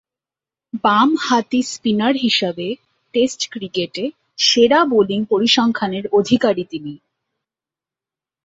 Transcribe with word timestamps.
বামহাতি 0.83 1.59
স্পিনার 1.63 2.13
হিসেবে 2.15 2.67
টেস্ট 3.13 3.41
ক্রিকেটে 3.51 4.05
সেরা 4.39 4.79
বোলিং 4.85 5.19
পরিসংখ্যানের 5.25 6.05
অধিকারী 6.19 6.63
তিনি। 6.63 6.93